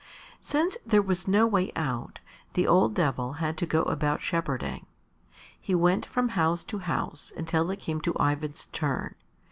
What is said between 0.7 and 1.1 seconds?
there